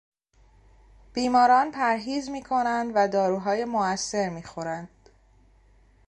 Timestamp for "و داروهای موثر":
2.95-4.29